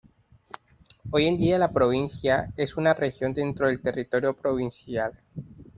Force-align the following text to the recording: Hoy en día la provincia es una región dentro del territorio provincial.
Hoy 1.11 1.27
en 1.27 1.37
día 1.37 1.59
la 1.59 1.71
provincia 1.71 2.51
es 2.57 2.75
una 2.75 2.95
región 2.95 3.35
dentro 3.35 3.67
del 3.67 3.83
territorio 3.83 4.35
provincial. 4.35 5.11